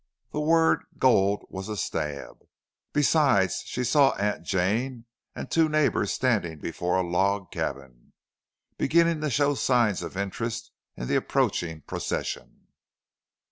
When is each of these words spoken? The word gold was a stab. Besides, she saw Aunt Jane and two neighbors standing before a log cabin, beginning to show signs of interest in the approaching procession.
The 0.31 0.39
word 0.39 0.81
gold 0.97 1.45
was 1.49 1.69
a 1.69 1.77
stab. 1.77 2.39
Besides, 2.91 3.61
she 3.67 3.83
saw 3.83 4.13
Aunt 4.15 4.41
Jane 4.43 5.05
and 5.35 5.51
two 5.51 5.69
neighbors 5.69 6.11
standing 6.11 6.57
before 6.57 6.95
a 6.97 7.07
log 7.07 7.51
cabin, 7.51 8.11
beginning 8.79 9.21
to 9.21 9.29
show 9.29 9.53
signs 9.53 10.01
of 10.01 10.17
interest 10.17 10.71
in 10.97 11.07
the 11.07 11.17
approaching 11.17 11.81
procession. 11.81 12.65